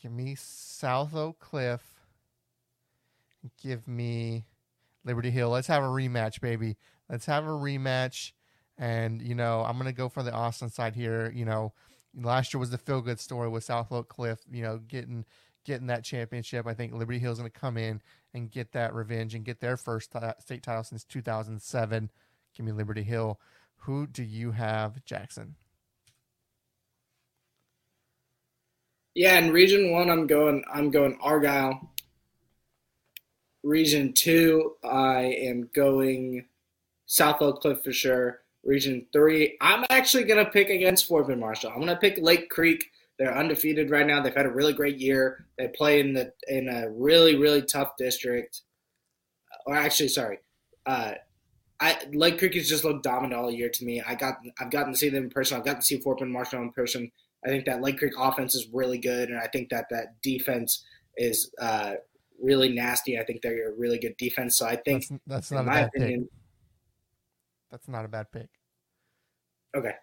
[0.04, 1.82] give me South Oak Cliff.
[3.62, 4.44] Give me
[5.06, 5.50] Liberty Hill.
[5.50, 6.76] Let's have a rematch, baby.
[7.10, 8.34] Let's have a rematch.
[8.78, 11.32] And, you know, I'm going to go for the Austin side here.
[11.34, 11.74] You know,
[12.14, 15.26] last year was the feel good story with South Oak Cliff, you know, getting
[15.64, 16.68] getting that championship.
[16.68, 18.02] I think Liberty Hill is going to come in
[18.34, 22.12] and get that revenge and get their first t- state title since 2007.
[22.54, 23.40] Give me Liberty Hill.
[23.78, 25.56] Who do you have, Jackson?
[29.16, 30.64] Yeah, in Region One, I'm going.
[30.74, 31.92] I'm going Argyle.
[33.64, 36.46] Region Two, I am going
[37.06, 38.42] South Oak Cliff for sure.
[38.64, 39.58] Region Three.
[39.62, 41.72] I'm actually gonna pick against Fort Marshall.
[41.72, 42.90] I'm gonna pick Lake Creek.
[43.20, 44.22] They're undefeated right now.
[44.22, 45.46] They've had a really great year.
[45.58, 48.62] They play in the in a really really tough district.
[49.68, 50.40] Or actually, sorry,
[50.88, 51.14] uh,
[51.80, 54.02] I Lake Creek has just looked dominant all year to me.
[54.02, 55.58] I got I've gotten to see them in person.
[55.58, 57.12] I've gotten to see Fort Marshall in person.
[57.46, 60.84] I think that Lake Creek offense is really good, and I think that that defense
[61.18, 61.94] is uh,
[62.42, 63.20] really nasty.
[63.20, 64.58] I think they're a really good defense.
[64.58, 66.32] So I think that's, that's not a bad opinion, pick.
[67.72, 68.48] That's not a bad pick.
[69.76, 69.94] Okay.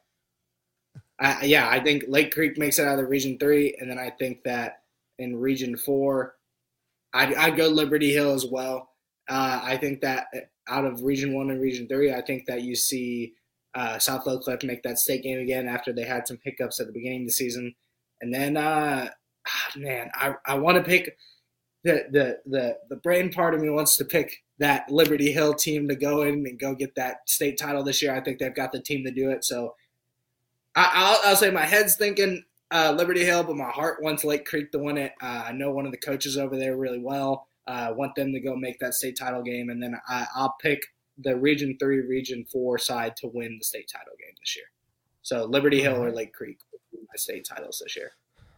[1.19, 3.99] I, yeah, I think Lake Creek makes it out of the Region Three, and then
[3.99, 4.83] I think that
[5.19, 6.35] in Region Four,
[7.13, 8.91] I'd, I'd go Liberty Hill as well.
[9.29, 10.27] Uh, I think that
[10.69, 13.35] out of Region One and Region Three, I think that you see
[13.75, 16.93] uh, South Cliff make that state game again after they had some hiccups at the
[16.93, 17.75] beginning of the season,
[18.21, 19.09] and then uh,
[19.47, 21.17] ah, man, I I want to pick
[21.85, 25.89] the the the the brain part of me wants to pick that Liberty Hill team
[25.89, 28.15] to go in and go get that state title this year.
[28.15, 29.45] I think they've got the team to do it.
[29.45, 29.75] So
[30.77, 34.45] I, will I'll say my head's thinking uh, Liberty Hill, but my heart wants Lake
[34.45, 35.13] Creek to win it.
[35.23, 37.49] Uh, I know one of the coaches over there really well.
[37.67, 40.57] I uh, want them to go make that state title game, and then I, I'll
[40.61, 40.81] pick
[41.23, 44.67] the Region Three, Region Four side to win the state title game this year.
[45.23, 46.59] So Liberty Hill or Lake Creek
[46.93, 48.13] my state titles this year.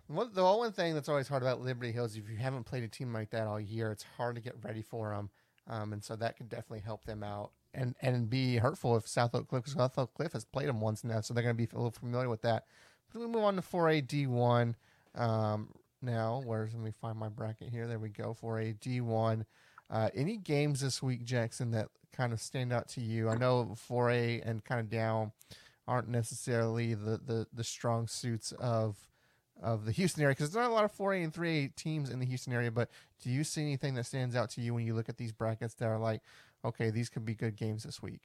[0.09, 2.88] the one thing that's always hard about Liberty Hill is if you haven't played a
[2.88, 5.31] team like that all year, it's hard to get ready for them,
[5.68, 9.35] um, and so that could definitely help them out and and be hurtful if South
[9.35, 11.68] Oak Cliff South Oak Cliff has played them once now, so they're going to be
[11.72, 12.64] a little familiar with that.
[13.12, 14.75] But we move on to 4A D1
[15.14, 15.68] um,
[16.01, 16.42] now.
[16.44, 17.87] Where's let me find my bracket here?
[17.87, 18.37] There we go.
[18.42, 19.44] 4A D1.
[19.93, 23.29] Uh, any games this week, Jackson, that kind of stand out to you?
[23.29, 25.33] I know 4A and kind of down
[25.87, 28.97] aren't necessarily the, the, the strong suits of
[29.63, 32.19] of the Houston area because there's not a lot of 4A and 3A teams in
[32.19, 32.71] the Houston area.
[32.71, 32.91] But
[33.23, 35.75] do you see anything that stands out to you when you look at these brackets
[35.75, 36.23] that are like,
[36.65, 38.23] okay, these could be good games this week?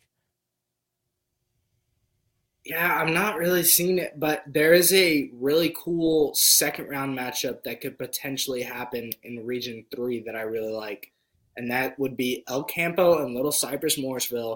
[2.65, 7.63] Yeah, I'm not really seeing it, but there is a really cool second round matchup
[7.63, 11.11] that could potentially happen in Region 3 that I really like.
[11.57, 14.55] And that would be El Campo and Little Cypress Mauriceville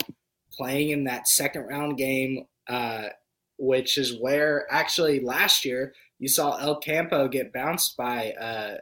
[0.52, 3.08] playing in that second round game, uh,
[3.58, 8.78] which is where actually last year you saw El Campo get bounced by uh,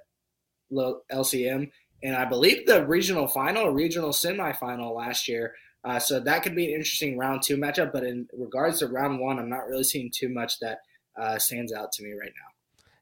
[0.71, 1.71] LCM.
[2.03, 5.53] And I believe the regional final, regional semifinal last year
[5.83, 7.91] uh, so that could be an interesting round two matchup.
[7.93, 10.79] But in regards to round one, I'm not really seeing too much that
[11.19, 12.48] uh, stands out to me right now.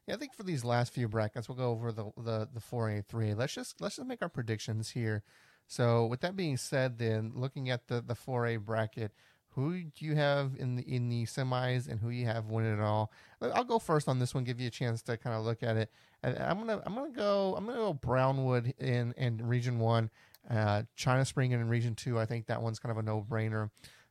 [0.08, 2.90] Yeah, I think for these last few brackets, we'll go over the the the four
[2.90, 3.34] A three.
[3.34, 5.22] Let's just let's just make our predictions here.
[5.66, 9.12] So with that being said, then looking at the the four A bracket,
[9.50, 12.80] who do you have in the in the semis and who you have winning it
[12.80, 13.12] all?
[13.42, 14.44] I'll go first on this one.
[14.44, 15.90] Give you a chance to kind of look at it.
[16.22, 20.08] And I'm gonna I'm gonna go I'm gonna go Brownwood in in Region One.
[20.50, 23.68] Uh, China Spring in Region 2, I think that one's kind of a no brainer.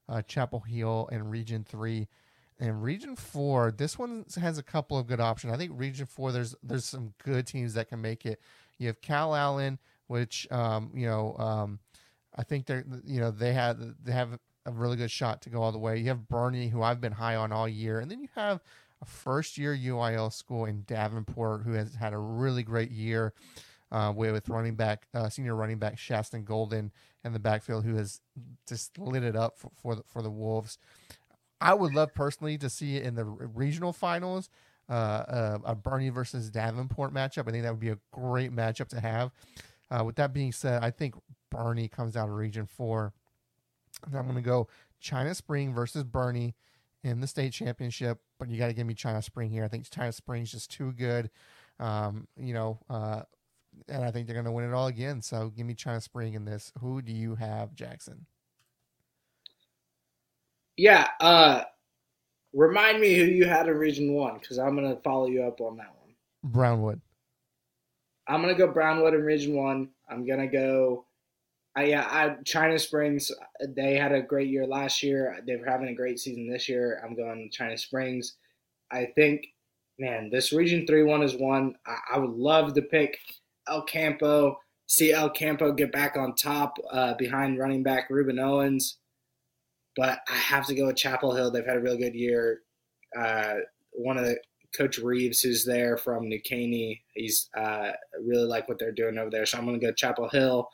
[0.08, 2.08] Uh, Chapel Hill in Region 3.
[2.60, 5.54] And Region 4, this one has a couple of good options.
[5.54, 8.42] I think Region 4, there's there's some good teams that can make it.
[8.80, 11.80] You have Calallen, which, um, you know, um,
[12.36, 15.62] I think they're, you know, they have, they have a really good shot to go
[15.62, 15.98] all the way.
[15.98, 18.00] You have Boerne, who I've been high on all year.
[18.00, 18.62] And then you have
[19.02, 23.34] a first year UIL school in Davenport, who has had a really great year
[23.92, 26.92] uh, with running back, uh, senior running back Shaston Golden
[27.24, 28.22] in the backfield, who has
[28.68, 30.78] just lit it up for, for the, for the Wolves.
[31.60, 34.50] I would love personally to see it in the regional finals,
[34.90, 37.48] uh, uh, a Boerne versus Davenport matchup.
[37.48, 39.32] I think that would be a great matchup to have.
[39.90, 41.16] Uh, with that being said, I think
[41.54, 43.14] Boerne comes out of Region Four.
[44.06, 44.68] And I'm going to go
[45.00, 46.54] China Spring versus Boerne
[47.04, 49.64] in the state championship, but you got to give me China Spring here.
[49.64, 51.30] I think China Spring is just too good.
[51.80, 53.22] Um, you know, uh,
[53.88, 55.22] and I think they're going to win it all again.
[55.22, 56.72] So give me China Spring in this.
[56.80, 58.26] Who do you have, Jackson?
[60.78, 61.64] Yeah, uh,
[62.54, 65.60] remind me who you had in Region One because I'm going to follow you up
[65.60, 66.14] on that one.
[66.44, 67.02] Brownwood.
[68.28, 69.90] I'm going to go Brownwood in Region One.
[70.10, 71.06] I'm going to go.
[71.76, 73.32] I, yeah, I, China Springs.
[73.76, 75.40] They had a great year last year.
[75.46, 77.02] They're having a great season this year.
[77.04, 78.38] I'm going China Springs.
[78.92, 79.48] I think,
[80.00, 83.18] man, this Region Three one is one I, I would love to pick
[83.68, 88.98] El Campo, see El Campo get back on top uh, behind running back Rueben Owens.
[89.98, 91.52] But I have to go with Chapel Hill.
[91.52, 92.62] They've had a really good year.
[93.18, 93.56] Uh,
[93.92, 94.38] one of the
[94.78, 97.92] Coach Reeves, who's there from New Caney, he's uh,
[98.24, 99.46] really like what they're doing over there.
[99.46, 100.70] So I'm going to go Chapel Hill.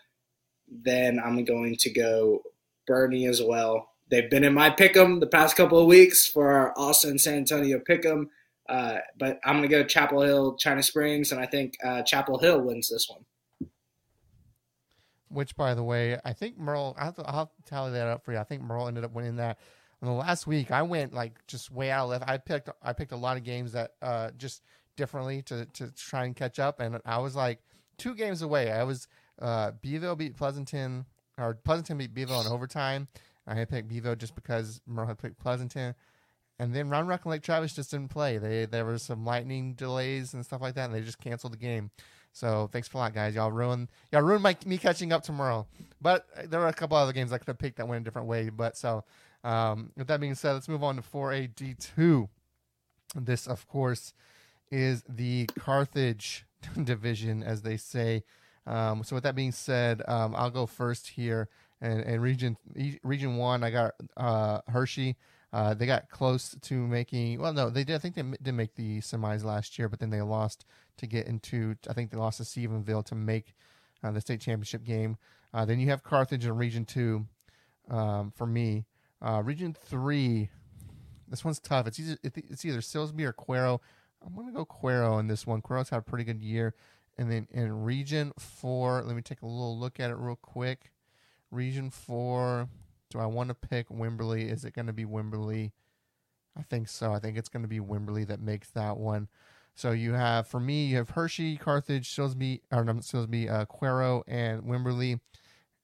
[0.70, 2.42] Then I'm going to go
[2.88, 3.90] Boerne as well.
[4.10, 7.80] They've been in my pick'em the past couple of weeks for our Austin San Antonio
[7.80, 8.26] pick'em.
[8.68, 12.40] Uh, but I'm going to go Chapel Hill, China Springs, and I think uh, Chapel
[12.40, 13.26] Hill wins this one.
[15.34, 16.96] Which, by the way, I think Merle.
[16.98, 18.38] I have, to, I'll have to tally that up for you.
[18.38, 19.58] I think Merle ended up winning that
[20.04, 22.26] in the last week, I went like just way out of left.
[22.28, 24.62] I picked I picked a lot of games that uh, just
[24.98, 27.60] differently to to try and catch up, and I was like
[27.98, 28.69] two games away.
[28.69, 29.08] I was
[29.41, 31.06] uh, Beeville beat Pleasanton,
[31.38, 33.08] or Pleasanton beat Beeville in overtime.
[33.48, 35.96] I had picked Beeville just because Merle had picked Pleasanton.
[36.60, 38.38] And then Round Rock and Lake Travis just didn't play.
[38.38, 41.58] They there was some lightning delays and stuff like that, and they just canceled the
[41.58, 41.91] game.
[42.34, 43.36] So thanks for a lot, guys.
[43.36, 45.67] Y'all ruined y'all ruined my me catching up tomorrow.
[46.02, 48.28] But there were a couple other games I could have picked that went a different
[48.28, 48.50] way.
[48.50, 49.06] But so
[49.43, 52.28] um, with that being said, let's move on to 4A D2.
[53.15, 54.13] This, of course,
[54.72, 56.46] is the Carthage
[56.84, 58.24] division, as they say.
[58.65, 61.50] Um, so with that being said, um, I'll go first here.
[61.82, 62.58] And, and region
[63.04, 65.17] region one, I got uh, Hershey.
[65.52, 67.39] Uh, they got close to making.
[67.39, 67.96] Well, no, they did.
[67.96, 70.65] I think they did make the semis last year, but then they lost
[70.98, 71.76] to get into.
[71.90, 73.54] I think they lost to Stephenville to make
[74.04, 75.18] uh, the state championship game.
[75.54, 77.26] Uh, then you have Carthage in Region Two.
[77.90, 78.86] Um, for me,
[79.22, 80.50] uh, Region Three.
[81.28, 81.88] This one's tough.
[81.88, 83.80] It's either it's either Silsbee or Cuero.
[84.26, 85.62] I'm gonna go Cuero in this one.
[85.62, 86.76] Cuero's had a pretty good year.
[87.18, 90.92] And then in Region Four, let me take a little look at it real quick.
[91.52, 92.70] Region Four.
[93.10, 94.52] Do I want to pick Wimberley?
[94.52, 95.72] Is it going to be Wimberley?
[96.58, 97.14] I think so.
[97.14, 99.28] I think it's going to be Wimberley that makes that one.
[99.76, 104.64] So you have for me, you have Hershey, Carthage, Silsbee, or not Silsbee, uh, and
[104.64, 105.20] Wimberley.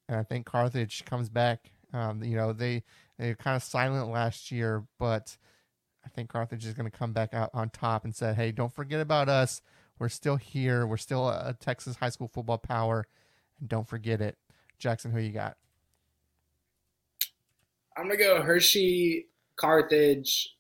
[0.08, 1.71] And I think Carthage comes back.
[1.93, 2.84] Um, you know, they
[3.17, 5.36] they kind of silent last year, but
[6.06, 8.73] I think Carthage is going to come back out on top and say, "Hey, don't
[8.73, 9.62] forget about us.
[9.97, 10.86] We're still here.
[10.86, 13.08] We're still a Texas high school football power,
[13.60, 14.38] and don't forget it."
[14.78, 15.58] Jackson, who you got?
[17.97, 20.56] I'm gonna go Hershey, Carthage.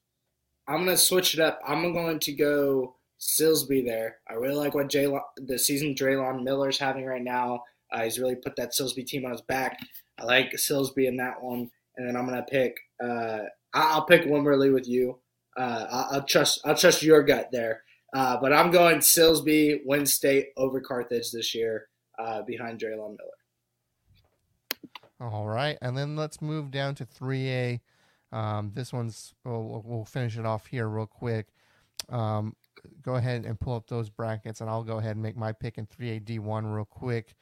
[0.67, 1.59] I'm gonna switch it up.
[1.65, 4.17] I'm going to go Silsbee there.
[4.29, 7.63] I really like what Jay the season Draylon Miller's having right now.
[7.91, 9.79] Uh, he's really put that Silsbee team on his back.
[10.17, 12.77] I like Silsbee in that one, and then I'm gonna pick.
[13.03, 13.39] Uh,
[13.73, 15.19] I'll pick Wimberley with you.
[15.57, 16.61] Uh, I'll, trust.
[16.65, 17.83] I'll trust your gut there.
[18.13, 23.39] Uh, but I'm going Silsbee, Win State over Carthage this year, uh, behind Draylon Miller.
[25.21, 27.81] All right, and then let's move down to 3A.
[28.31, 31.47] Um, this one's we'll, we'll, finish it off here real quick.
[32.09, 32.55] Um,
[33.01, 35.77] go ahead and pull up those brackets, and I'll go ahead and make my pick
[35.77, 37.35] in 3A D1 real quick.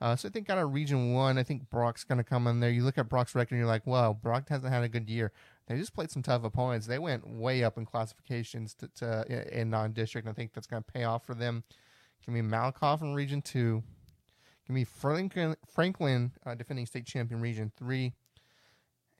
[0.00, 2.60] Uh, so I think out of Region One, I think Brock's going to come in
[2.60, 2.70] there.
[2.70, 5.32] You look at Brock's record, and you're like, "Wow, Brock hasn't had a good year."
[5.66, 6.86] They just played some tough opponents.
[6.86, 10.28] They went way up in classifications to, to in non-district.
[10.28, 11.64] I think that's going to pay off for them.
[12.24, 13.82] Give me Malakoff in Region Two.
[14.66, 18.12] Give me Franklin, Franklin uh, defending state champion Region 3.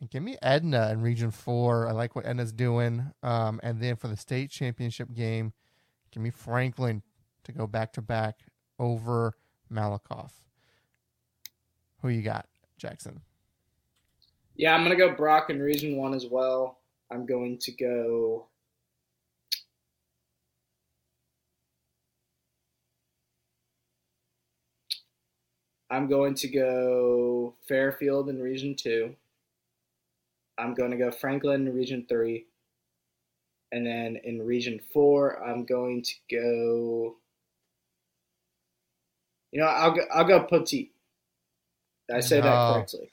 [0.01, 1.89] And give me Edna in Region 4.
[1.89, 3.13] I like what Edna's doing.
[3.23, 5.53] Um, and then for the state championship game,
[6.15, 7.03] give me Franklin
[7.43, 8.39] to go back to back
[8.79, 9.35] over
[9.71, 10.31] Malakoff.
[12.01, 12.47] Who you got,
[12.79, 13.21] Jackson?
[14.55, 16.79] Yeah, I'm going to go Brock in Region 1 as well.
[17.11, 18.47] I'm going to go
[25.91, 29.15] I'm going to go Fairfield in Region 2.
[30.59, 32.47] I'm going to go Franklin in Region 3.
[33.75, 37.17] And then in Region 4, I'm going to go.
[39.51, 40.47] You know, I'll go, I'll go.
[40.49, 40.89] Did
[42.13, 42.45] I say no.
[42.45, 43.11] that correctly?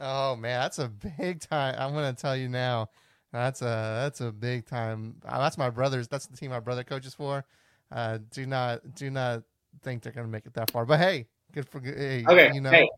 [0.00, 1.74] Oh man, that's a big time.
[1.76, 2.88] I'm gonna tell you now.
[3.32, 5.16] That's a that's a big time.
[5.26, 6.08] Uh, that's my brother's.
[6.08, 7.44] That's the team my brother coaches for.
[7.92, 9.42] Uh, do not do not
[9.82, 10.86] think they're gonna make it that far.
[10.86, 12.50] But hey, Good for hey, okay.
[12.54, 12.88] You know, hey,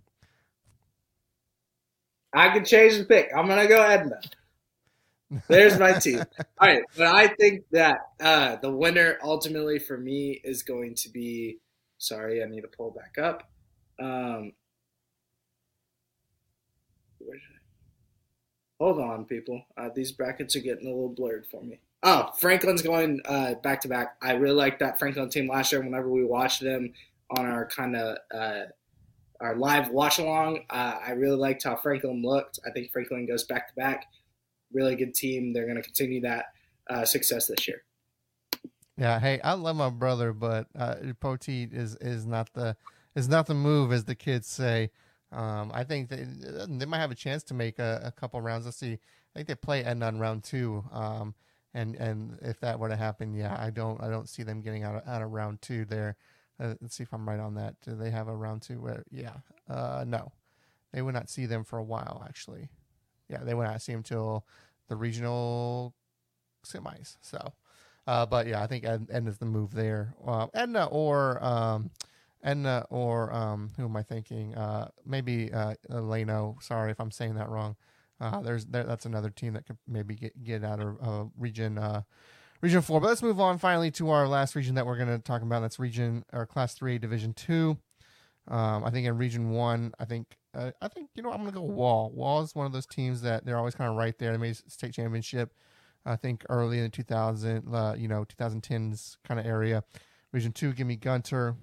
[2.34, 3.30] I can change the pick.
[3.36, 4.20] I'm gonna go Edna.
[5.48, 6.18] There's my team.
[6.18, 11.08] All right, but I think that uh, the winner ultimately for me is going to
[11.08, 11.58] be.
[11.98, 13.48] Sorry, I need to pull back up.
[14.00, 14.52] Um,
[18.78, 19.62] Hold on, people.
[19.76, 21.80] Uh, these brackets are getting a little blurred for me.
[22.02, 23.20] Oh, Franklin's going
[23.62, 24.16] back to back.
[24.22, 25.82] I really liked that Franklin team last year.
[25.82, 26.94] Whenever we watched them,
[27.36, 28.62] on our kind of uh,
[29.40, 30.64] our live watch along.
[30.68, 32.58] Uh, I really liked how Franklin looked.
[32.66, 34.06] I think Franklin goes back to back.
[34.72, 35.52] Really good team.
[35.52, 36.46] They're going to continue that
[36.88, 37.82] uh, success this year.
[38.96, 39.18] Yeah.
[39.18, 42.76] Hey, I love my brother, but uh, Poteet is is not the
[43.14, 44.90] is not the move, as the kids say.
[45.32, 46.26] Um, I think they,
[46.68, 48.64] they might have a chance to make a, a couple rounds.
[48.64, 48.94] Let's see.
[48.94, 50.84] I think they play end on round two.
[50.92, 51.34] Um,
[51.72, 54.82] and and if that were to happen, yeah, I don't I don't see them getting
[54.82, 56.16] out of, out of round two there.
[56.58, 57.80] Uh, let's see if I'm right on that.
[57.80, 58.80] Do they have a round two?
[58.80, 59.36] Where, yeah.
[59.68, 60.32] Uh, no,
[60.92, 62.24] they would not see them for a while.
[62.28, 62.68] Actually,
[63.30, 64.44] yeah, they would not see him till
[64.88, 65.94] the regional
[66.66, 67.16] semis.
[67.20, 67.52] So,
[68.06, 70.14] uh, but yeah, I think Ed, Edna's the move there.
[70.26, 71.90] Uh, Edna or um,
[72.42, 74.54] Edna or um, who am I thinking?
[74.54, 76.60] Uh, maybe uh, Eleno.
[76.62, 77.76] Sorry if I'm saying that wrong.
[78.20, 81.78] uh, there's there, that's another team that could maybe get get out of uh, region
[81.78, 82.02] uh,
[82.60, 83.00] region four.
[83.00, 85.60] But let's move on finally to our last region that we're going to talk about.
[85.60, 87.78] That's region or class three, division two.
[88.50, 91.52] Um, I think in region one, I think uh, I think you know I'm to
[91.52, 92.10] go Wall.
[92.10, 94.32] Wall is one of those teams that they're always kind of right there.
[94.32, 95.54] They made state championship.
[96.04, 99.84] I think early in the 2000, uh, you know, 2010s kind of area.
[100.32, 101.54] Region two, give me Gunter.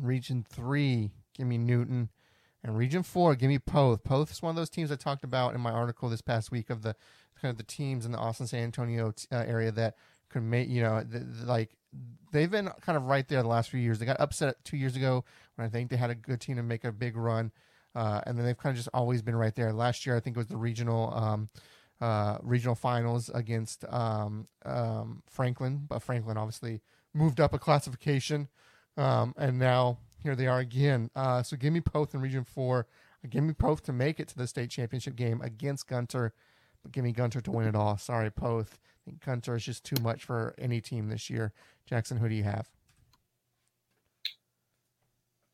[0.00, 2.10] Region three, give me Newton.
[2.64, 4.04] And Region Four, give me Poth.
[4.04, 6.70] Poth is one of those teams I talked about in my article this past week
[6.70, 6.94] of the
[7.40, 9.96] kind of the teams in the Austin San Antonio uh, area that
[10.28, 11.76] could make you know the, the, like
[12.32, 13.98] they've been kind of right there the last few years.
[13.98, 15.24] They got upset two years ago
[15.56, 17.52] when I think they had a good team to make a big run,
[17.94, 19.72] uh, and then they've kind of just always been right there.
[19.72, 21.12] Last year I think it was the regional.
[21.14, 21.48] Um,
[22.00, 26.80] uh, regional finals against um, um, Franklin, but Franklin obviously
[27.14, 28.48] moved up a classification,
[28.96, 31.10] um, and now here they are again.
[31.14, 32.88] Uh, so give me Poth in Region Four.
[33.30, 36.34] Give me Poth to make it to the state championship game against Gunter,
[36.90, 37.96] give me Gunter to win it all.
[37.96, 38.78] Sorry, Poth.
[38.84, 41.52] I think Gunter is just too much for any team this year.
[41.86, 42.68] Jackson, who do you have?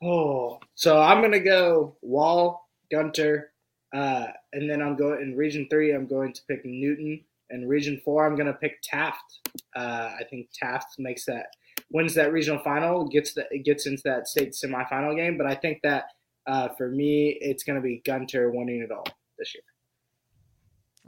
[0.02, 3.52] Oh, so I'm gonna go Wall, Gunter,
[3.92, 5.92] uh, and then I'm going in Region Three.
[5.92, 8.26] I'm going to pick Newton, and Region Four.
[8.26, 9.40] I'm going to pick Taft.
[9.74, 11.46] Uh, I think Taft makes that
[11.90, 15.38] wins that regional final, gets the gets into that state semifinal game.
[15.38, 16.04] But I think that
[16.46, 19.06] uh, for me, it's going to be Gunter winning it all
[19.38, 19.62] this year.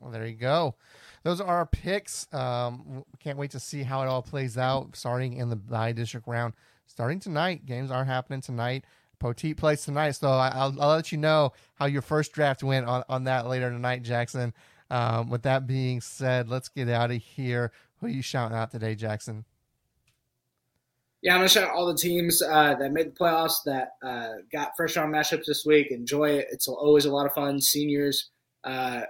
[0.00, 0.74] Well, there you go.
[1.22, 2.26] Those are our picks.
[2.32, 4.96] Um, can't wait to see how it all plays out.
[4.96, 6.54] Starting in the bi-district round,
[6.86, 7.66] starting tonight.
[7.66, 8.84] Games are happening tonight.
[9.20, 12.86] Poteet plays tonight, so I, will I'll let you know how your first draft went
[12.86, 14.54] on, on that later tonight, Jackson.
[14.90, 17.70] Um, with that being said, let's get out of here.
[17.98, 19.44] Who are you shouting out today, Jackson?
[21.22, 24.40] Yeah, I'm gonna shout out all the teams uh, that made the playoffs that uh,
[24.50, 25.90] got first round matchups this week.
[25.90, 27.60] Enjoy it; it's always a lot of fun.
[27.60, 28.30] Seniors,
[28.64, 29.02] uh,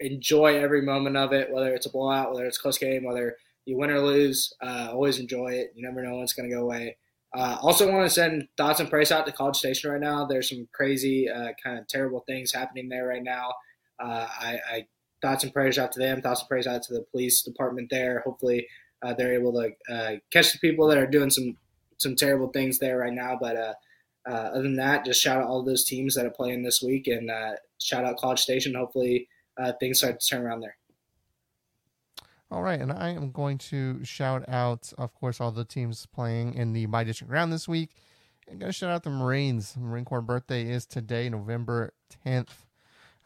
[0.00, 3.76] enjoy every moment of it, whether it's a blowout, whether it's close game, whether you
[3.78, 4.52] win or lose.
[4.62, 5.72] Uh, always enjoy it.
[5.74, 6.96] You never know when it's gonna go away.
[7.34, 10.24] Uh, also, want to send thoughts and praise out to College Station right now.
[10.24, 13.52] There's some crazy, uh, kind of terrible things happening there right now.
[13.98, 14.86] Uh, I, I,
[15.20, 16.22] thoughts and prayers out to them.
[16.22, 18.20] Thoughts and prayers out to the police department there.
[18.20, 18.68] Hopefully,
[19.02, 21.56] uh, they're able to uh, catch the people that are doing some
[21.98, 23.36] some terrible things there right now.
[23.40, 23.56] But
[24.26, 27.30] other than that, just shout out all those teams that are playing this week, and
[27.78, 28.74] shout out College Station.
[28.74, 29.28] Hopefully,
[29.78, 30.76] things start to turn around there.
[32.50, 36.54] All right, and I am going to shout out, of course, all the teams playing
[36.54, 37.90] in the Bi-District round this week.
[38.48, 39.76] I'm going to shout out the Marines.
[39.76, 41.94] Marine Corps birthday is today, November
[42.24, 42.50] 10th.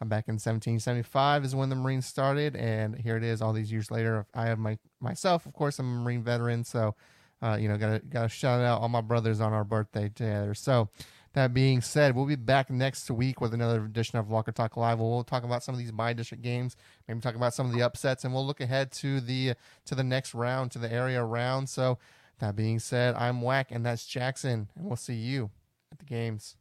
[0.01, 3.71] I'm back in 1775 is when the Marines started, and here it is all these
[3.71, 4.25] years later.
[4.33, 6.95] I have my myself, of course, I'm a Marine veteran, so
[7.41, 10.53] uh, you know, gotta gotta shout out all my brothers on our birthday together.
[10.53, 10.89] So
[11.33, 14.99] that being said, we'll be back next week with another edition of Walker Talk Live.
[14.99, 16.75] We'll talk about some of these bi-district games,
[17.07, 19.53] maybe talk about some of the upsets, and we'll look ahead to the
[19.85, 21.69] to the next round, to the area round.
[21.69, 21.99] So
[22.39, 25.51] that being said, I'm Whack, and that's Jackson, and we'll see you
[25.91, 26.55] at the games.